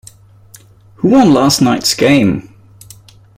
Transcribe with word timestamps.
Who 0.95 1.09
won 1.09 1.31
last 1.31 1.61
night's 1.61 1.93
game? 1.93 2.55